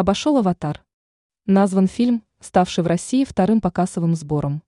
[0.00, 0.82] обошел «Аватар».
[1.44, 4.62] Назван фильм, ставший в России вторым по кассовым сборам.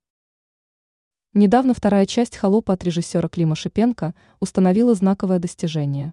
[1.33, 6.13] Недавно вторая часть «Холопа» от режиссера Клима Шипенко установила знаковое достижение.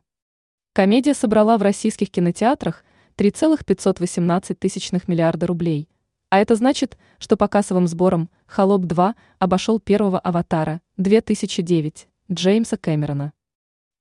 [0.72, 2.86] Комедия собрала в российских кинотеатрах
[3.18, 5.90] 3,518 тысячных миллиарда рублей,
[6.30, 13.34] а это значит, что по кассовым сборам «Холоп 2» обошел первого «Аватара» 2009 Джеймса Кэмерона.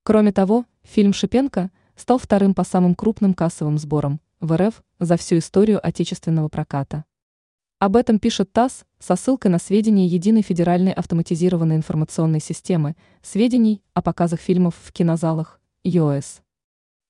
[0.04, 5.38] Кроме того, фильм Шипенко стал вторым по самым крупным кассовым сборам в РФ за всю
[5.38, 7.04] историю отечественного проката.
[7.80, 14.02] Об этом пишет ТАСС со ссылкой на сведения Единой федеральной автоматизированной информационной системы сведений о
[14.02, 16.40] показах фильмов в кинозалах ЮОС.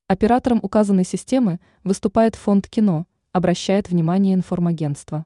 [0.08, 5.24] Оператором указанной системы выступает фонд кино, обращает внимание информагентство.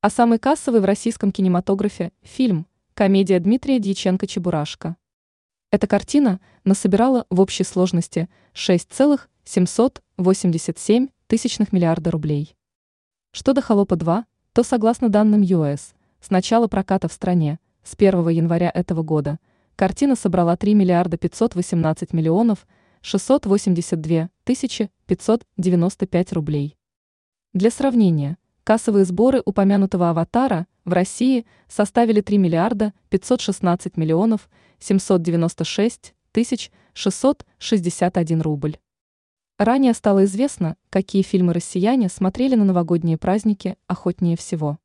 [0.00, 4.96] А самый кассовый в российском кинематографе– фильм «Комедия Дмитрия Дьяченко-Чебурашка».
[5.70, 12.56] Эта картина насобирала в общей сложности 6,787 тысячных миллиарда рублей.
[13.32, 18.70] Что до «Холопа-2», то, согласно данным ЮС, с начала проката в стране, с 1 января
[18.72, 19.38] этого года,
[19.76, 22.66] картина собрала 3 миллиарда 518 миллионов
[23.02, 26.76] 682 тысячи 595 рублей.
[27.52, 36.70] Для сравнения, кассовые сборы упомянутого «Аватара» в России составили 3 миллиарда 516 миллионов 796 тысяч
[36.94, 38.76] 661 рубль.
[39.64, 44.76] Ранее стало известно, какие фильмы россияне смотрели на новогодние праздники охотнее всего.